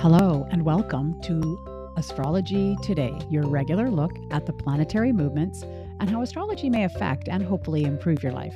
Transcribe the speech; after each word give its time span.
Hello, 0.00 0.48
and 0.50 0.64
welcome 0.64 1.20
to 1.20 1.92
Astrology 1.98 2.74
Today, 2.82 3.12
your 3.28 3.46
regular 3.46 3.90
look 3.90 4.12
at 4.30 4.46
the 4.46 4.52
planetary 4.54 5.12
movements 5.12 5.62
and 6.00 6.08
how 6.08 6.22
astrology 6.22 6.70
may 6.70 6.84
affect 6.84 7.28
and 7.28 7.42
hopefully 7.42 7.84
improve 7.84 8.22
your 8.22 8.32
life. 8.32 8.54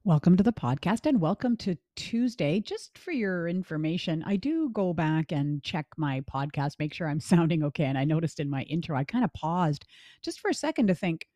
Welcome 0.05 0.37
to 0.37 0.43
the 0.43 0.53
podcast 0.53 1.07
and 1.07 1.21
welcome 1.21 1.57
to 1.59 1.77
Tuesday. 1.95 2.59
Just 2.59 2.99
for 2.99 3.13
your 3.13 3.47
information, 3.47 4.25
I 4.27 4.35
do 4.35 4.69
go 4.71 4.93
back 4.93 5.31
and 5.31 5.63
check 5.63 5.87
my 5.97 6.23
podcast, 6.23 6.81
make 6.81 6.93
sure 6.93 7.07
I'm 7.07 7.21
sounding 7.21 7.63
okay. 7.63 7.85
And 7.85 7.97
I 7.97 8.03
noticed 8.03 8.41
in 8.41 8.51
my 8.51 8.63
intro, 8.63 8.97
I 8.97 9.05
kind 9.05 9.25
of 9.25 9.33
paused 9.33 9.85
just 10.21 10.41
for 10.41 10.51
a 10.51 10.55
second 10.55 10.89
to 10.89 10.97
think, 10.97 11.29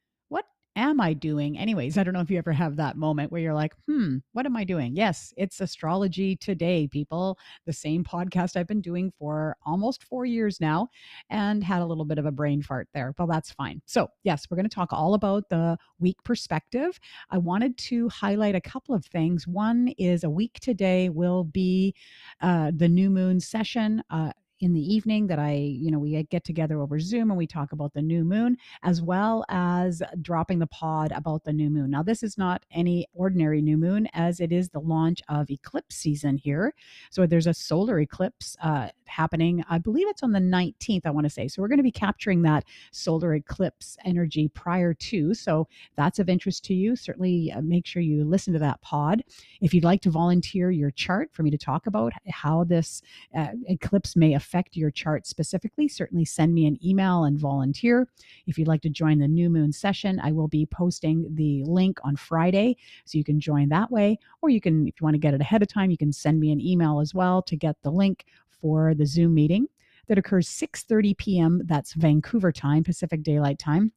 am 0.77 1.01
I 1.01 1.15
doing? 1.15 1.59
Anyways, 1.59 1.97
I 1.97 2.05
don't 2.05 2.15
know 2.15 2.21
if 2.21 2.31
you 2.31 2.37
ever 2.39 2.53
have 2.53 2.77
that 2.77 2.97
moment 2.97 3.33
where 3.33 3.41
you're 3.41 3.55
like, 3.55 3.75
hmm, 3.89 4.19
what 4.33 4.47
am 4.47 4.57
I 4.57 4.63
doing? 4.63 4.95
Yes, 4.95 5.33
it's 5.37 5.61
astrology 5.61 6.37
today, 6.37 6.87
people. 6.87 7.39
The 7.65 7.73
same 7.73 8.05
podcast 8.05 8.57
I've 8.57 8.67
been 8.67 8.83
doing 8.83 9.13
for 9.19 9.57
almost 9.65 10.05
four 10.05 10.27
years 10.27 10.61
now 10.61 10.89
and 11.31 11.65
had 11.65 11.81
a 11.81 11.87
little 11.87 12.05
bit 12.05 12.19
of 12.19 12.27
a 12.27 12.31
brain 12.31 12.63
fart 12.63 12.89
there. 12.93 13.15
Well, 13.19 13.27
that's 13.27 13.51
fine. 13.51 13.81
So, 13.87 14.11
yes, 14.23 14.47
we're 14.51 14.57
going 14.57 14.69
to 14.69 14.75
talk 14.75 14.93
all 14.93 15.15
about 15.15 15.49
the 15.49 15.79
week 15.99 16.23
perspective. 16.25 17.01
I 17.31 17.39
wanted 17.39 17.79
to 17.79 18.09
highlight 18.11 18.55
a 18.55 18.61
couple 18.61 18.95
of 18.95 19.07
things. 19.07 19.49
One 19.49 19.89
is 19.99 20.23
a 20.23 20.31
week 20.31 20.61
today 20.61 21.09
will 21.09 21.45
be 21.45 21.95
uh, 22.43 22.71
the 22.77 22.89
new 22.89 23.09
moon 23.09 23.41
session. 23.41 24.03
Uh, 24.11 24.33
in 24.61 24.73
the 24.73 24.95
evening 24.95 25.27
that 25.27 25.39
I, 25.39 25.53
you 25.53 25.91
know, 25.91 25.99
we 25.99 26.23
get 26.25 26.45
together 26.45 26.81
over 26.81 26.99
Zoom 26.99 27.31
and 27.31 27.37
we 27.37 27.47
talk 27.47 27.73
about 27.73 27.93
the 27.93 28.03
new 28.03 28.25
moon, 28.25 28.57
as 28.83 29.03
well 29.03 29.45
as 29.49 30.03
dropping 30.23 30.59
the 30.59 30.67
pod 30.67 31.13
about 31.13 31.45
the 31.45 31.53
new 31.53 31.69
moon. 31.69 31.91
Now, 31.91 32.03
this 32.03 32.23
is 32.23 32.39
not 32.39 32.65
any 32.71 33.07
ordinary 33.13 33.61
new 33.61 33.77
moon, 33.77 34.09
as 34.15 34.41
it 34.41 34.53
is 34.53 34.71
the 34.71 34.81
launch 34.81 35.21
of 35.29 35.51
eclipse 35.51 35.97
season 35.97 36.39
here. 36.39 36.75
So 37.11 37.27
there's 37.27 37.47
a 37.47 37.55
solar 37.55 38.01
eclipse 38.01 38.57
uh, 38.63 38.89
happening. 39.05 39.63
I 39.69 39.79
believe 39.79 40.09
it's 40.09 40.23
on 40.23 40.33
the 40.33 40.41
19th, 40.41 41.03
I 41.05 41.11
want 41.11 41.25
to 41.25 41.31
say. 41.31 41.49
So 41.49 41.61
we're 41.61 41.69
going 41.69 41.79
to 41.79 41.83
be 41.83 41.93
capturing 41.93 42.43
that 42.43 42.65
solar 42.93 43.35
eclipse 43.35 43.97
energy 44.05 44.49
prior 44.49 44.95
to. 44.95 45.35
So 45.35 45.69
that's 45.97 46.19
of 46.19 46.29
interest 46.29 46.65
to 46.67 46.75
you. 46.75 46.97
Certainly 46.97 47.53
uh, 47.53 47.61
make 47.61 47.87
sure 47.87 48.01
you 48.03 48.25
listen 48.25 48.53
to 48.55 48.59
that 48.61 48.81
pod. 48.81 49.23
If 49.61 49.75
you'd 49.75 49.85
like 49.85 50.01
to 50.03 50.11
volunteer 50.11 50.71
your 50.71 50.91
chart 50.91 51.31
for 51.33 51.43
me 51.43 51.51
to 51.51 51.59
talk 51.59 51.87
about 51.87 52.13
how 52.29 52.65
this 52.65 53.03
uh, 53.37 53.49
eclipse 53.69 54.17
may 54.17 54.35
affect 54.35 54.46
affect 54.47 54.77
your 54.77 54.91
chart 54.93 55.27
specifically, 55.27 55.89
certainly 55.89 56.25
send 56.25 56.55
me 56.55 56.67
an 56.67 56.79
email 56.85 57.25
and 57.25 57.39
volunteer. 57.39 58.07
If 58.47 58.59
you'd 58.59 58.69
like 58.69 58.83
to 58.83 58.89
join 58.89 59.19
the 59.19 59.27
new 59.27 59.51
moon 59.51 59.73
session, 59.73 60.21
I 60.23 60.31
will 60.31 60.47
be 60.47 60.67
posting 60.67 61.35
the 61.35 61.65
link 61.65 61.99
on 62.05 62.15
Friday 62.15 62.77
so 63.05 63.19
you 63.19 63.25
can 63.25 63.41
join 63.41 63.69
that 63.71 63.91
way. 63.91 64.19
Or 64.43 64.49
you 64.49 64.61
can, 64.61 64.87
if 64.87 65.01
you 65.01 65.05
want 65.05 65.15
to 65.15 65.19
get 65.19 65.35
it 65.35 65.41
ahead 65.41 65.63
of 65.63 65.69
time, 65.69 65.91
you 65.91 65.99
can 65.99 66.13
send 66.13 66.39
me 66.39 66.53
an 66.53 66.61
email 66.61 67.01
as 67.01 67.13
well 67.13 67.43
to 67.43 67.57
get 67.57 67.77
the 67.83 67.91
link 67.91 68.25
for 68.49 68.95
the 68.95 69.07
Zoom 69.07 69.35
meeting 69.35 69.67
that 70.07 70.19
occurs 70.19 70.49
6:30 70.49 71.17
p.m. 71.17 71.63
That's 71.65 71.95
Vancouver 71.95 72.53
time, 72.53 72.85
Pacific 72.85 73.25
Daylight 73.25 73.59
Time. 73.59 73.93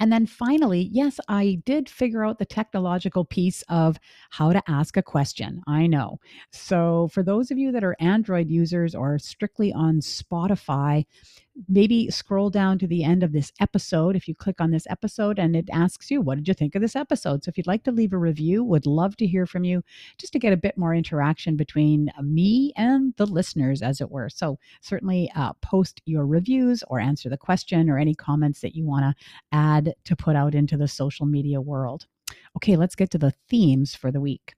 And 0.00 0.12
then 0.12 0.26
finally, 0.26 0.88
yes, 0.92 1.18
I 1.28 1.60
did 1.64 1.88
figure 1.88 2.24
out 2.24 2.38
the 2.38 2.44
technological 2.46 3.24
piece 3.24 3.62
of 3.68 3.98
how 4.30 4.52
to 4.52 4.62
ask 4.68 4.96
a 4.96 5.02
question. 5.02 5.62
I 5.66 5.86
know. 5.86 6.18
So, 6.50 7.08
for 7.12 7.22
those 7.22 7.50
of 7.50 7.58
you 7.58 7.72
that 7.72 7.84
are 7.84 7.96
Android 8.00 8.48
users 8.48 8.94
or 8.94 9.18
strictly 9.18 9.72
on 9.72 10.00
Spotify, 10.00 11.04
maybe 11.68 12.10
scroll 12.10 12.50
down 12.50 12.78
to 12.78 12.86
the 12.86 13.04
end 13.04 13.22
of 13.22 13.32
this 13.32 13.52
episode 13.60 14.16
if 14.16 14.26
you 14.26 14.34
click 14.34 14.60
on 14.60 14.70
this 14.70 14.86
episode 14.88 15.38
and 15.38 15.54
it 15.54 15.68
asks 15.72 16.10
you 16.10 16.20
what 16.20 16.36
did 16.36 16.48
you 16.48 16.54
think 16.54 16.74
of 16.74 16.82
this 16.82 16.96
episode? 16.96 17.44
So 17.44 17.48
if 17.48 17.56
you'd 17.56 17.66
like 17.66 17.84
to 17.84 17.92
leave 17.92 18.12
a 18.12 18.18
review 18.18 18.64
would 18.64 18.86
love 18.86 19.16
to 19.18 19.26
hear 19.26 19.46
from 19.46 19.64
you 19.64 19.82
just 20.18 20.32
to 20.32 20.38
get 20.38 20.52
a 20.52 20.56
bit 20.56 20.78
more 20.78 20.94
interaction 20.94 21.56
between 21.56 22.10
me 22.22 22.72
and 22.76 23.14
the 23.16 23.26
listeners 23.26 23.82
as 23.82 24.00
it 24.00 24.10
were. 24.10 24.28
So 24.28 24.58
certainly 24.80 25.30
uh, 25.34 25.52
post 25.60 26.00
your 26.06 26.26
reviews 26.26 26.82
or 26.88 27.00
answer 27.00 27.28
the 27.28 27.36
question 27.36 27.90
or 27.90 27.98
any 27.98 28.14
comments 28.14 28.60
that 28.60 28.74
you 28.74 28.86
want 28.86 29.04
to 29.04 29.24
add 29.52 29.94
to 30.04 30.16
put 30.16 30.36
out 30.36 30.54
into 30.54 30.76
the 30.76 30.88
social 30.88 31.26
media 31.26 31.60
world. 31.60 32.06
Okay 32.56 32.76
let's 32.76 32.94
get 32.94 33.10
to 33.10 33.18
the 33.18 33.34
themes 33.48 33.94
for 33.94 34.10
the 34.10 34.20
week 34.20 34.54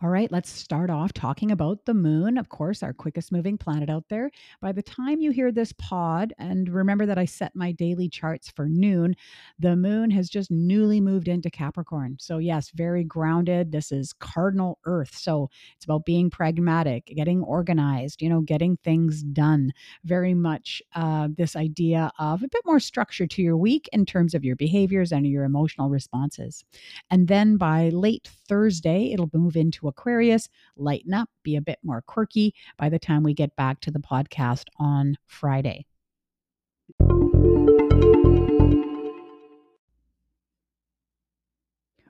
All 0.00 0.10
right, 0.10 0.30
let's 0.30 0.48
start 0.48 0.90
off 0.90 1.12
talking 1.12 1.50
about 1.50 1.84
the 1.84 1.92
moon. 1.92 2.38
Of 2.38 2.50
course, 2.50 2.84
our 2.84 2.92
quickest 2.92 3.32
moving 3.32 3.58
planet 3.58 3.90
out 3.90 4.04
there. 4.08 4.30
By 4.60 4.70
the 4.70 4.80
time 4.82 5.20
you 5.20 5.32
hear 5.32 5.50
this 5.50 5.72
pod, 5.72 6.32
and 6.38 6.68
remember 6.68 7.04
that 7.06 7.18
I 7.18 7.24
set 7.24 7.56
my 7.56 7.72
daily 7.72 8.08
charts 8.08 8.48
for 8.48 8.68
noon, 8.68 9.16
the 9.58 9.74
moon 9.74 10.12
has 10.12 10.28
just 10.28 10.52
newly 10.52 11.00
moved 11.00 11.26
into 11.26 11.50
Capricorn. 11.50 12.16
So, 12.20 12.38
yes, 12.38 12.70
very 12.70 13.02
grounded. 13.02 13.72
This 13.72 13.90
is 13.90 14.12
cardinal 14.12 14.78
Earth. 14.84 15.16
So, 15.16 15.50
it's 15.74 15.84
about 15.84 16.04
being 16.04 16.30
pragmatic, 16.30 17.06
getting 17.06 17.42
organized, 17.42 18.22
you 18.22 18.28
know, 18.28 18.40
getting 18.42 18.76
things 18.84 19.24
done. 19.24 19.72
Very 20.04 20.32
much 20.32 20.80
uh, 20.94 21.26
this 21.36 21.56
idea 21.56 22.12
of 22.20 22.44
a 22.44 22.48
bit 22.48 22.62
more 22.64 22.78
structure 22.78 23.26
to 23.26 23.42
your 23.42 23.56
week 23.56 23.88
in 23.92 24.06
terms 24.06 24.32
of 24.32 24.44
your 24.44 24.54
behaviors 24.54 25.10
and 25.10 25.26
your 25.26 25.42
emotional 25.42 25.88
responses. 25.90 26.64
And 27.10 27.28
then 27.28 27.56
by 27.56 27.88
late 27.90 28.28
Thursday, 28.48 29.12
it'll 29.12 29.30
move 29.34 29.56
into 29.56 29.87
Aquarius, 29.88 30.48
lighten 30.76 31.14
up, 31.14 31.28
be 31.42 31.56
a 31.56 31.60
bit 31.60 31.78
more 31.82 32.02
quirky 32.02 32.54
by 32.76 32.88
the 32.88 32.98
time 32.98 33.22
we 33.22 33.34
get 33.34 33.54
back 33.56 33.80
to 33.80 33.90
the 33.90 33.98
podcast 33.98 34.64
on 34.78 35.16
Friday. 35.26 35.86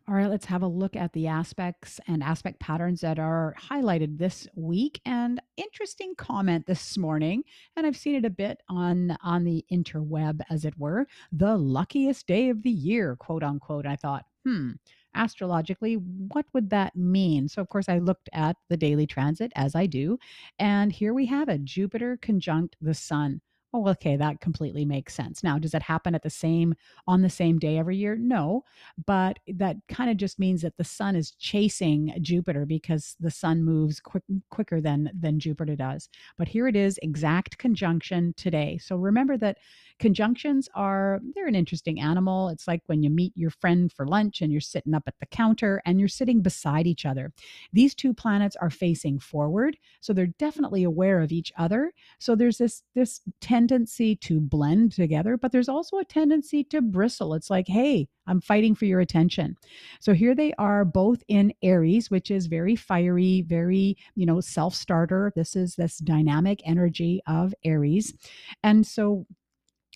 All 0.08 0.14
right, 0.14 0.30
let's 0.30 0.46
have 0.46 0.62
a 0.62 0.66
look 0.66 0.96
at 0.96 1.12
the 1.12 1.26
aspects 1.26 2.00
and 2.06 2.22
aspect 2.22 2.60
patterns 2.60 3.02
that 3.02 3.18
are 3.18 3.54
highlighted 3.60 4.16
this 4.16 4.48
week. 4.54 5.02
And 5.04 5.38
interesting 5.58 6.14
comment 6.16 6.66
this 6.66 6.96
morning, 6.96 7.44
and 7.76 7.86
I've 7.86 7.96
seen 7.96 8.14
it 8.14 8.24
a 8.24 8.30
bit 8.30 8.62
on 8.70 9.18
on 9.22 9.44
the 9.44 9.66
interweb, 9.70 10.40
as 10.48 10.64
it 10.64 10.78
were. 10.78 11.06
The 11.30 11.58
luckiest 11.58 12.26
day 12.26 12.48
of 12.48 12.62
the 12.62 12.70
year, 12.70 13.16
quote 13.16 13.42
unquote. 13.42 13.84
I 13.84 13.96
thought, 13.96 14.24
hmm, 14.46 14.72
astrologically, 15.14 15.94
what 15.94 16.46
would 16.52 16.70
that 16.70 16.96
mean? 16.96 17.48
So, 17.48 17.60
of 17.62 17.68
course, 17.68 17.88
I 17.88 17.98
looked 17.98 18.28
at 18.32 18.56
the 18.68 18.76
daily 18.76 19.06
transit 19.06 19.52
as 19.56 19.74
I 19.74 19.86
do, 19.86 20.18
and 20.58 20.92
here 20.92 21.14
we 21.14 21.26
have 21.26 21.48
it 21.48 21.64
Jupiter 21.64 22.18
conjunct 22.20 22.76
the 22.80 22.94
sun. 22.94 23.40
Oh, 23.74 23.86
okay, 23.88 24.16
that 24.16 24.40
completely 24.40 24.86
makes 24.86 25.12
sense. 25.14 25.44
Now, 25.44 25.58
does 25.58 25.74
it 25.74 25.82
happen 25.82 26.14
at 26.14 26.22
the 26.22 26.30
same 26.30 26.74
on 27.06 27.20
the 27.20 27.28
same 27.28 27.58
day 27.58 27.76
every 27.76 27.98
year? 27.98 28.16
No, 28.16 28.64
but 29.04 29.40
that 29.46 29.76
kind 29.88 30.10
of 30.10 30.16
just 30.16 30.38
means 30.38 30.62
that 30.62 30.78
the 30.78 30.84
sun 30.84 31.14
is 31.14 31.32
chasing 31.32 32.14
Jupiter 32.22 32.64
because 32.64 33.14
the 33.20 33.30
sun 33.30 33.62
moves 33.62 34.00
quick, 34.00 34.22
quicker 34.48 34.80
than 34.80 35.10
than 35.12 35.38
Jupiter 35.38 35.76
does. 35.76 36.08
But 36.38 36.48
here 36.48 36.66
it 36.66 36.76
is, 36.76 36.98
exact 37.02 37.58
conjunction 37.58 38.32
today. 38.38 38.78
So 38.78 38.96
remember 38.96 39.36
that 39.36 39.58
conjunctions 39.98 40.68
are 40.74 41.20
they're 41.34 41.46
an 41.46 41.54
interesting 41.54 42.00
animal. 42.00 42.48
It's 42.48 42.66
like 42.68 42.82
when 42.86 43.02
you 43.02 43.10
meet 43.10 43.32
your 43.36 43.50
friend 43.50 43.92
for 43.92 44.06
lunch 44.06 44.40
and 44.40 44.50
you're 44.50 44.60
sitting 44.62 44.94
up 44.94 45.02
at 45.06 45.18
the 45.20 45.26
counter 45.26 45.82
and 45.84 45.98
you're 45.98 46.08
sitting 46.08 46.40
beside 46.40 46.86
each 46.86 47.04
other. 47.04 47.32
These 47.72 47.94
two 47.94 48.14
planets 48.14 48.56
are 48.56 48.70
facing 48.70 49.18
forward, 49.18 49.76
so 50.00 50.12
they're 50.12 50.26
definitely 50.38 50.84
aware 50.84 51.20
of 51.20 51.32
each 51.32 51.52
other. 51.56 51.92
So 52.18 52.34
there's 52.34 52.58
this 52.58 52.82
this 52.94 53.20
tendency 53.58 54.14
to 54.14 54.40
blend 54.40 54.92
together, 54.92 55.36
but 55.36 55.50
there's 55.50 55.68
also 55.68 55.98
a 55.98 56.04
tendency 56.04 56.62
to 56.62 56.80
bristle. 56.80 57.34
It's 57.34 57.50
like, 57.50 57.66
hey, 57.66 58.06
I'm 58.28 58.40
fighting 58.40 58.76
for 58.76 58.84
your 58.84 59.00
attention. 59.00 59.56
So 59.98 60.12
here 60.12 60.32
they 60.32 60.52
are 60.58 60.84
both 60.84 61.24
in 61.26 61.52
Aries, 61.62 62.08
which 62.08 62.30
is 62.30 62.46
very 62.46 62.76
fiery, 62.76 63.42
very, 63.48 63.96
you 64.14 64.26
know, 64.26 64.40
self-starter. 64.40 65.32
This 65.34 65.56
is 65.56 65.74
this 65.74 65.98
dynamic 65.98 66.60
energy 66.64 67.20
of 67.26 67.52
Aries. 67.64 68.14
And 68.62 68.86
so 68.86 69.26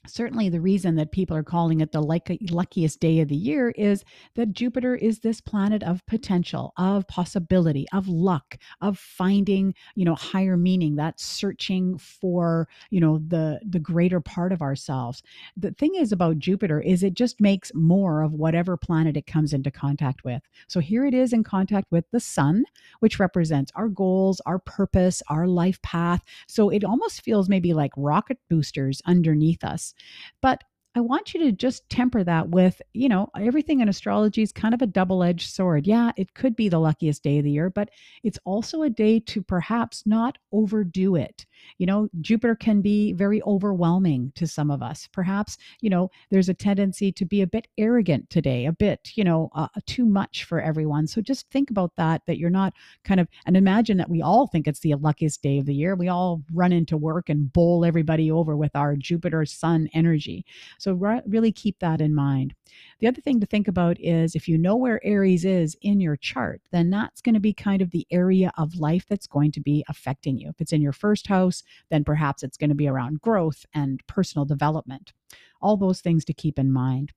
certainly 0.06 0.48
the 0.48 0.60
reason 0.60 0.96
that 0.96 1.12
people 1.12 1.36
are 1.36 1.42
calling 1.42 1.80
it 1.80 1.92
the 1.92 2.00
luckiest 2.00 3.00
day 3.00 3.20
of 3.20 3.28
the 3.28 3.36
year 3.36 3.70
is 3.70 4.04
that 4.34 4.52
Jupiter 4.52 4.94
is 4.94 5.20
this 5.20 5.40
planet 5.40 5.82
of 5.82 6.04
potential, 6.06 6.72
of 6.76 7.06
possibility, 7.08 7.86
of 7.92 8.08
luck, 8.08 8.58
of 8.80 8.98
finding, 8.98 9.74
you 9.94 10.04
know, 10.04 10.14
higher 10.14 10.56
meaning, 10.56 10.96
that 10.96 11.20
searching 11.20 11.98
for, 11.98 12.68
you 12.90 13.00
know, 13.00 13.18
the 13.26 13.60
the 13.68 13.78
greater 13.78 14.20
part 14.20 14.52
of 14.52 14.62
ourselves. 14.62 15.22
The 15.56 15.72
thing 15.72 15.94
is 15.94 16.12
about 16.12 16.38
Jupiter 16.38 16.80
is 16.80 17.02
it 17.02 17.14
just 17.14 17.40
makes 17.40 17.72
more 17.74 18.22
of 18.22 18.32
whatever 18.32 18.76
planet 18.76 19.16
it 19.16 19.26
comes 19.26 19.52
into 19.52 19.70
contact 19.70 20.24
with. 20.24 20.42
So 20.68 20.80
here 20.80 21.04
it 21.04 21.14
is 21.14 21.32
in 21.32 21.44
contact 21.44 21.90
with 21.90 22.04
the 22.10 22.20
sun, 22.20 22.64
which 23.00 23.18
represents 23.18 23.72
our 23.74 23.88
goals, 23.88 24.40
our 24.46 24.58
purpose, 24.58 25.22
our 25.28 25.46
life 25.46 25.80
path. 25.82 26.22
So 26.48 26.70
it 26.70 26.84
almost 26.84 27.22
feels 27.22 27.48
maybe 27.48 27.72
like 27.72 27.92
rocket 27.96 28.38
boosters 28.50 29.00
underneath 29.06 29.64
us 29.64 29.91
but 30.40 30.62
I 30.94 31.00
want 31.00 31.32
you 31.32 31.40
to 31.40 31.52
just 31.52 31.88
temper 31.88 32.22
that 32.22 32.50
with, 32.50 32.82
you 32.92 33.08
know, 33.08 33.28
everything 33.38 33.80
in 33.80 33.88
astrology 33.88 34.42
is 34.42 34.52
kind 34.52 34.74
of 34.74 34.82
a 34.82 34.86
double 34.86 35.22
edged 35.22 35.50
sword. 35.50 35.86
Yeah, 35.86 36.12
it 36.18 36.34
could 36.34 36.54
be 36.54 36.68
the 36.68 36.80
luckiest 36.80 37.22
day 37.22 37.38
of 37.38 37.44
the 37.44 37.50
year, 37.50 37.70
but 37.70 37.88
it's 38.22 38.38
also 38.44 38.82
a 38.82 38.90
day 38.90 39.18
to 39.20 39.42
perhaps 39.42 40.02
not 40.04 40.36
overdo 40.52 41.16
it. 41.16 41.46
You 41.78 41.86
know, 41.86 42.08
Jupiter 42.20 42.54
can 42.54 42.82
be 42.82 43.12
very 43.12 43.40
overwhelming 43.44 44.32
to 44.34 44.46
some 44.46 44.70
of 44.70 44.82
us. 44.82 45.08
Perhaps, 45.12 45.56
you 45.80 45.88
know, 45.88 46.10
there's 46.30 46.48
a 46.48 46.54
tendency 46.54 47.10
to 47.12 47.24
be 47.24 47.40
a 47.40 47.46
bit 47.46 47.68
arrogant 47.78 48.28
today, 48.28 48.66
a 48.66 48.72
bit, 48.72 49.12
you 49.14 49.24
know, 49.24 49.48
uh, 49.54 49.68
too 49.86 50.04
much 50.04 50.44
for 50.44 50.60
everyone. 50.60 51.06
So 51.06 51.22
just 51.22 51.48
think 51.50 51.70
about 51.70 51.92
that, 51.96 52.22
that 52.26 52.38
you're 52.38 52.50
not 52.50 52.74
kind 53.04 53.20
of, 53.20 53.28
and 53.46 53.56
imagine 53.56 53.96
that 53.96 54.10
we 54.10 54.20
all 54.20 54.46
think 54.46 54.66
it's 54.66 54.80
the 54.80 54.94
luckiest 54.94 55.40
day 55.40 55.58
of 55.58 55.66
the 55.66 55.74
year. 55.74 55.94
We 55.94 56.08
all 56.08 56.42
run 56.52 56.72
into 56.72 56.96
work 56.96 57.28
and 57.30 57.50
bowl 57.52 57.84
everybody 57.84 58.30
over 58.30 58.56
with 58.56 58.74
our 58.76 58.96
Jupiter 58.96 59.46
Sun 59.46 59.88
energy. 59.94 60.44
So 60.82 60.94
re- 60.94 61.22
really 61.26 61.52
keep 61.52 61.78
that 61.78 62.00
in 62.00 62.12
mind. 62.12 62.54
The 62.98 63.06
other 63.06 63.20
thing 63.20 63.38
to 63.38 63.46
think 63.46 63.68
about 63.68 64.00
is 64.00 64.34
if 64.34 64.48
you 64.48 64.58
know 64.58 64.74
where 64.74 65.04
Aries 65.04 65.44
is 65.44 65.76
in 65.80 66.00
your 66.00 66.16
chart, 66.16 66.60
then 66.72 66.90
that's 66.90 67.20
going 67.20 67.34
to 67.34 67.40
be 67.40 67.52
kind 67.52 67.80
of 67.80 67.92
the 67.92 68.04
area 68.10 68.50
of 68.58 68.74
life 68.74 69.06
that's 69.08 69.28
going 69.28 69.52
to 69.52 69.60
be 69.60 69.84
affecting 69.88 70.38
you. 70.38 70.48
If 70.48 70.60
it's 70.60 70.72
in 70.72 70.82
your 70.82 70.92
first 70.92 71.28
house, 71.28 71.62
then 71.88 72.02
perhaps 72.02 72.42
it's 72.42 72.56
going 72.56 72.70
to 72.70 72.74
be 72.74 72.88
around 72.88 73.20
growth 73.20 73.64
and 73.72 74.04
personal 74.08 74.44
development. 74.44 75.12
All 75.60 75.76
those 75.76 76.00
things 76.00 76.24
to 76.24 76.34
keep 76.34 76.58
in 76.58 76.72
mind. 76.72 77.12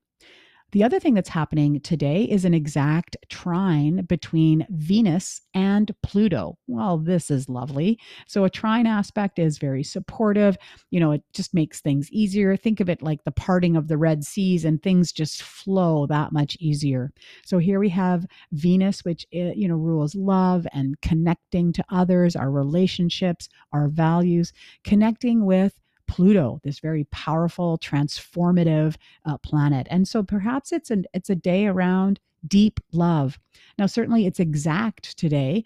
The 0.76 0.84
other 0.84 1.00
thing 1.00 1.14
that's 1.14 1.30
happening 1.30 1.80
today 1.80 2.26
is 2.26 2.44
an 2.44 2.54
exact 2.54 3.16
trine 3.30 4.04
between 4.10 4.68
Venus 4.70 5.40
and 5.54 5.90
Pluto. 6.04 6.58
Well, 6.68 6.98
this 6.98 7.32
is 7.32 7.48
lovely. 7.48 7.98
So, 8.28 8.44
a 8.44 8.50
trine 8.50 8.86
aspect 8.86 9.40
is 9.40 9.58
very 9.58 9.84
supportive. 9.84 10.58
You 10.92 11.00
know, 11.00 11.12
it 11.12 11.24
just 11.32 11.54
makes 11.54 11.80
things 11.80 12.12
easier. 12.12 12.58
Think 12.58 12.82
of 12.82 12.90
it 12.90 13.02
like 13.02 13.24
the 13.24 13.32
parting 13.32 13.78
of 13.78 13.88
the 13.88 13.98
Red 13.98 14.26
Seas, 14.26 14.66
and 14.66 14.84
things 14.84 15.14
just 15.14 15.44
flow 15.44 16.08
that 16.08 16.34
much 16.34 16.58
easier. 16.60 17.14
So, 17.46 17.58
here 17.58 17.80
we 17.80 17.88
have 17.92 18.26
Venus, 18.52 19.06
which, 19.06 19.26
eh, 19.32 19.54
you 19.56 19.70
know, 19.70 19.78
rules 19.78 20.14
love 20.14 20.68
and 20.74 21.00
connecting 21.00 21.72
to 21.72 21.86
others, 21.88 22.36
our 22.36 22.52
relationships, 22.52 23.48
our 23.72 23.88
values, 23.88 24.52
connecting 24.84 25.46
with 25.46 25.80
Pluto, 26.08 26.60
this 26.64 26.80
very 26.80 27.06
powerful, 27.06 27.78
transformative 27.78 28.96
uh, 29.26 29.38
planet. 29.40 29.88
And 29.90 30.08
so 30.08 30.24
perhaps 30.24 30.72
it's 30.72 30.92
an 30.92 31.06
it's 31.14 31.30
a 31.30 31.36
day 31.36 31.68
around 31.68 32.20
deep 32.48 32.80
love. 32.92 33.40
Now, 33.78 33.88
certainly 33.88 34.26
it's 34.26 34.40
exact 34.40 35.18
today, 35.18 35.66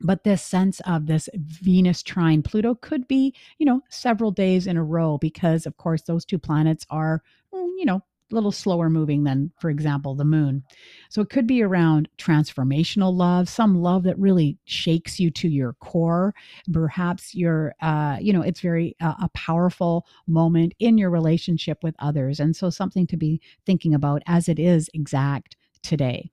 but 0.00 0.24
this 0.24 0.42
sense 0.42 0.80
of 0.80 1.06
this 1.06 1.28
Venus 1.34 2.02
trine 2.02 2.42
Pluto 2.42 2.74
could 2.76 3.08
be, 3.08 3.34
you 3.58 3.66
know, 3.66 3.82
several 3.88 4.30
days 4.30 4.66
in 4.66 4.76
a 4.76 4.84
row 4.84 5.18
because, 5.18 5.66
of 5.66 5.76
course, 5.76 6.02
those 6.02 6.24
two 6.24 6.38
planets 6.38 6.86
are, 6.90 7.22
mm, 7.52 7.68
you 7.76 7.84
know, 7.84 8.02
little 8.30 8.52
slower 8.52 8.90
moving 8.90 9.24
than, 9.24 9.50
for 9.58 9.70
example, 9.70 10.14
the 10.14 10.24
moon. 10.24 10.62
So 11.10 11.20
it 11.22 11.30
could 11.30 11.46
be 11.46 11.62
around 11.62 12.08
transformational 12.18 13.14
love, 13.14 13.48
some 13.48 13.80
love 13.80 14.02
that 14.04 14.18
really 14.18 14.58
shakes 14.64 15.18
you 15.18 15.30
to 15.32 15.48
your 15.48 15.74
core. 15.74 16.34
Perhaps 16.72 17.34
you're, 17.34 17.74
uh, 17.80 18.18
you 18.20 18.32
know, 18.32 18.42
it's 18.42 18.60
very 18.60 18.96
uh, 19.00 19.14
a 19.22 19.28
powerful 19.34 20.06
moment 20.26 20.74
in 20.78 20.98
your 20.98 21.10
relationship 21.10 21.78
with 21.82 21.94
others. 21.98 22.40
And 22.40 22.54
so 22.54 22.70
something 22.70 23.06
to 23.06 23.16
be 23.16 23.40
thinking 23.64 23.94
about 23.94 24.22
as 24.26 24.48
it 24.48 24.58
is 24.58 24.90
exact 24.94 25.56
today. 25.82 26.30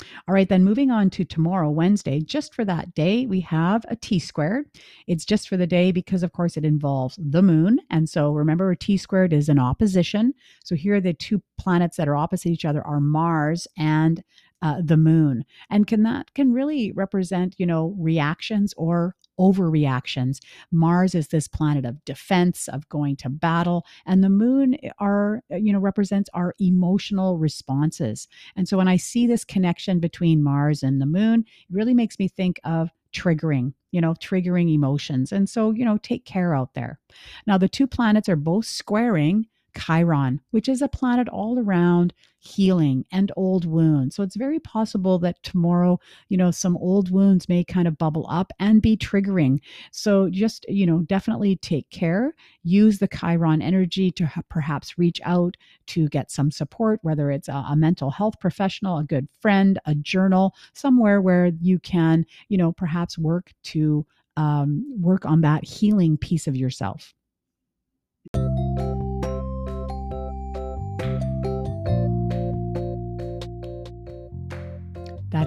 All 0.00 0.34
right, 0.34 0.48
then 0.48 0.62
moving 0.64 0.90
on 0.90 1.10
to 1.10 1.24
tomorrow, 1.24 1.70
Wednesday, 1.70 2.20
just 2.20 2.54
for 2.54 2.64
that 2.64 2.94
day, 2.94 3.26
we 3.26 3.40
have 3.40 3.84
a 3.88 3.96
T 3.96 4.18
squared. 4.18 4.66
It's 5.06 5.24
just 5.24 5.48
for 5.48 5.56
the 5.56 5.66
day 5.66 5.90
because, 5.90 6.22
of 6.22 6.32
course, 6.32 6.56
it 6.56 6.64
involves 6.64 7.18
the 7.20 7.42
moon. 7.42 7.80
And 7.90 8.08
so 8.08 8.32
remember, 8.32 8.70
a 8.70 8.76
T 8.76 8.96
squared 8.96 9.32
is 9.32 9.48
an 9.48 9.58
opposition. 9.58 10.34
So 10.64 10.76
here 10.76 10.94
are 10.96 11.00
the 11.00 11.14
two 11.14 11.42
planets 11.58 11.96
that 11.96 12.08
are 12.08 12.16
opposite 12.16 12.50
each 12.50 12.64
other 12.64 12.86
are 12.86 13.00
Mars 13.00 13.66
and 13.76 14.22
uh, 14.62 14.80
the 14.82 14.96
moon 14.96 15.44
and 15.70 15.86
can 15.86 16.02
that 16.02 16.32
can 16.34 16.52
really 16.52 16.92
represent 16.92 17.54
you 17.58 17.66
know 17.66 17.94
reactions 17.98 18.74
or 18.76 19.14
overreactions. 19.38 20.40
Mars 20.72 21.14
is 21.14 21.28
this 21.28 21.46
planet 21.46 21.84
of 21.84 22.04
defense, 22.04 22.68
of 22.68 22.88
going 22.88 23.16
to 23.16 23.28
battle, 23.28 23.84
and 24.04 24.22
the 24.22 24.28
moon 24.28 24.76
are 24.98 25.42
you 25.50 25.72
know 25.72 25.78
represents 25.78 26.28
our 26.34 26.54
emotional 26.58 27.38
responses. 27.38 28.28
And 28.56 28.68
so 28.68 28.76
when 28.76 28.88
I 28.88 28.96
see 28.96 29.26
this 29.26 29.44
connection 29.44 30.00
between 30.00 30.42
Mars 30.42 30.82
and 30.82 31.00
the 31.00 31.06
moon, 31.06 31.44
it 31.68 31.74
really 31.74 31.94
makes 31.94 32.18
me 32.18 32.28
think 32.28 32.60
of 32.64 32.90
triggering 33.12 33.72
you 33.90 34.02
know 34.02 34.12
triggering 34.14 34.70
emotions 34.70 35.32
and 35.32 35.48
so 35.48 35.70
you 35.70 35.82
know 35.82 35.96
take 35.98 36.26
care 36.26 36.54
out 36.54 36.74
there 36.74 37.00
now 37.46 37.56
the 37.56 37.68
two 37.68 37.86
planets 37.86 38.28
are 38.28 38.36
both 38.36 38.66
squaring 38.66 39.46
Chiron, 39.78 40.40
which 40.50 40.68
is 40.68 40.82
a 40.82 40.88
planet 40.88 41.28
all 41.28 41.58
around 41.58 42.12
healing 42.40 43.04
and 43.10 43.32
old 43.36 43.64
wounds. 43.64 44.14
So 44.14 44.22
it's 44.22 44.36
very 44.36 44.60
possible 44.60 45.18
that 45.20 45.42
tomorrow, 45.42 45.98
you 46.28 46.36
know, 46.36 46.50
some 46.50 46.76
old 46.76 47.10
wounds 47.10 47.48
may 47.48 47.64
kind 47.64 47.88
of 47.88 47.98
bubble 47.98 48.26
up 48.30 48.52
and 48.60 48.80
be 48.80 48.96
triggering. 48.96 49.58
So 49.90 50.30
just, 50.30 50.64
you 50.68 50.86
know, 50.86 51.00
definitely 51.00 51.56
take 51.56 51.90
care. 51.90 52.34
Use 52.62 52.98
the 52.98 53.08
Chiron 53.08 53.60
energy 53.60 54.10
to 54.12 54.30
perhaps 54.48 54.98
reach 54.98 55.20
out 55.24 55.56
to 55.88 56.08
get 56.08 56.30
some 56.30 56.50
support, 56.50 57.00
whether 57.02 57.30
it's 57.30 57.48
a, 57.48 57.64
a 57.68 57.76
mental 57.76 58.10
health 58.10 58.38
professional, 58.40 58.98
a 58.98 59.04
good 59.04 59.28
friend, 59.40 59.78
a 59.84 59.94
journal, 59.94 60.54
somewhere 60.74 61.20
where 61.20 61.50
you 61.60 61.78
can, 61.80 62.24
you 62.48 62.58
know, 62.58 62.72
perhaps 62.72 63.18
work 63.18 63.52
to 63.64 64.06
um, 64.36 64.86
work 65.00 65.26
on 65.26 65.40
that 65.40 65.64
healing 65.64 66.16
piece 66.16 66.46
of 66.46 66.56
yourself. 66.56 67.14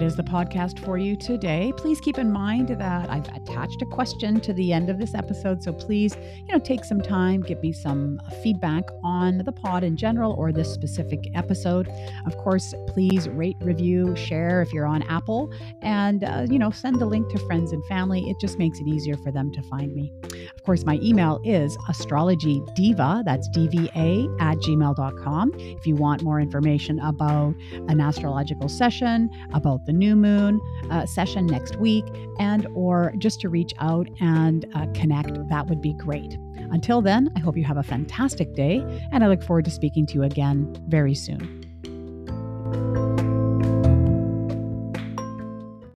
That 0.02 0.06
is 0.06 0.16
the 0.16 0.24
podcast 0.24 0.84
for 0.84 0.98
you 0.98 1.14
today. 1.14 1.72
Please 1.76 2.00
keep 2.00 2.18
in 2.18 2.32
mind 2.32 2.70
that 2.70 3.08
I've 3.08 3.28
attached 3.36 3.82
a 3.82 3.86
question 3.86 4.40
to 4.40 4.52
the 4.52 4.72
end 4.72 4.90
of 4.90 4.98
this 4.98 5.14
episode. 5.14 5.62
So 5.62 5.72
please, 5.72 6.16
you 6.38 6.52
know, 6.52 6.58
take 6.58 6.84
some 6.84 7.00
time, 7.00 7.40
give 7.40 7.62
me 7.62 7.72
some 7.72 8.20
feedback 8.42 8.82
on 9.04 9.38
the 9.38 9.52
pod 9.52 9.84
in 9.84 9.96
general 9.96 10.32
or 10.32 10.50
this 10.50 10.74
specific 10.74 11.20
episode. 11.36 11.88
Of 12.26 12.36
course, 12.36 12.74
please 12.88 13.28
rate, 13.28 13.56
review, 13.60 14.16
share 14.16 14.60
if 14.60 14.72
you're 14.72 14.86
on 14.86 15.02
Apple, 15.04 15.52
and, 15.82 16.24
uh, 16.24 16.46
you 16.50 16.58
know, 16.58 16.72
send 16.72 16.98
the 16.98 17.06
link 17.06 17.30
to 17.30 17.38
friends 17.46 17.70
and 17.70 17.86
family. 17.86 18.28
It 18.28 18.40
just 18.40 18.58
makes 18.58 18.80
it 18.80 18.88
easier 18.88 19.16
for 19.18 19.30
them 19.30 19.52
to 19.52 19.62
find 19.62 19.94
me. 19.94 20.12
Of 20.54 20.62
course, 20.64 20.84
my 20.84 20.98
email 21.02 21.40
is 21.44 21.76
astrologydiva, 21.88 23.24
that's 23.24 23.48
DVA 23.50 24.40
at 24.40 24.58
gmail.com. 24.58 25.52
If 25.56 25.86
you 25.86 25.96
want 25.96 26.22
more 26.22 26.40
information 26.40 26.98
about 27.00 27.54
an 27.88 28.00
astrological 28.00 28.68
session, 28.68 29.30
about 29.52 29.86
the 29.86 29.92
new 29.92 30.16
moon 30.16 30.60
uh, 30.90 31.06
session 31.06 31.46
next 31.46 31.76
week 31.76 32.04
and 32.38 32.66
or 32.74 33.12
just 33.18 33.40
to 33.40 33.48
reach 33.48 33.72
out 33.78 34.08
and 34.20 34.66
uh, 34.74 34.86
connect, 34.94 35.48
that 35.48 35.66
would 35.68 35.80
be 35.80 35.94
great. 35.94 36.36
Until 36.70 37.02
then, 37.02 37.30
I 37.36 37.40
hope 37.40 37.56
you 37.56 37.64
have 37.64 37.76
a 37.76 37.82
fantastic 37.82 38.54
day 38.54 38.78
and 39.12 39.22
I 39.22 39.28
look 39.28 39.42
forward 39.42 39.64
to 39.66 39.70
speaking 39.70 40.06
to 40.06 40.14
you 40.14 40.22
again 40.22 40.74
very 40.88 41.14
soon. 41.14 41.62